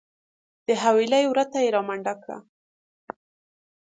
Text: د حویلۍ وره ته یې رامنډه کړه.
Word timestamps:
د 0.67 0.69
حویلۍ 0.81 1.23
وره 1.27 1.45
ته 1.51 1.57
یې 1.63 1.69
رامنډه 1.75 2.13
کړه. 2.21 2.37